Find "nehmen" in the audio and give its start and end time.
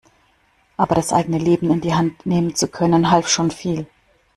2.25-2.55